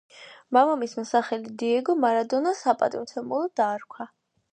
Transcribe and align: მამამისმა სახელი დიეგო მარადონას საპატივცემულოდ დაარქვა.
მამამისმა 0.55 1.03
სახელი 1.09 1.51
დიეგო 1.63 1.95
მარადონას 2.05 2.63
საპატივცემულოდ 2.69 3.53
დაარქვა. 3.63 4.09